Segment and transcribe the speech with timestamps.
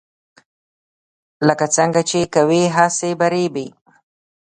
[1.47, 3.67] لکه څنګه چې کوې هغسې به ریبې.